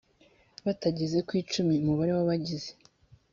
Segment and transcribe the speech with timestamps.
[0.65, 2.71] batageze ku icumi umubare w abagize